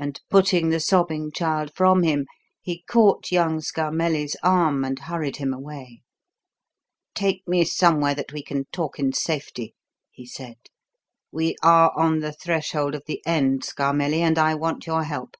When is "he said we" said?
10.10-11.54